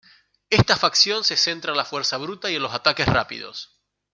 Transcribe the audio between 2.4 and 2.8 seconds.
y en los